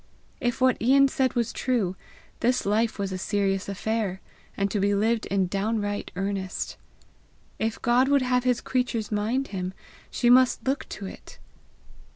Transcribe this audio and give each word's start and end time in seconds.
If 0.39 0.61
what 0.61 0.81
Ian 0.81 1.09
said 1.09 1.35
was 1.35 1.53
true, 1.53 1.95
this 2.39 2.65
life 2.65 2.97
was 2.97 3.11
a 3.11 3.19
serious 3.19 3.69
affair, 3.69 4.19
and 4.57 4.71
to 4.71 4.79
be 4.79 4.95
lived 4.95 5.27
in 5.27 5.45
downright 5.45 6.09
earnest! 6.15 6.75
If 7.59 7.79
God 7.79 8.07
would 8.07 8.23
have 8.23 8.43
his 8.43 8.61
creatures 8.61 9.11
mind 9.11 9.49
him, 9.49 9.75
she 10.09 10.27
must 10.27 10.65
look 10.67 10.89
to 10.89 11.05
it! 11.05 11.37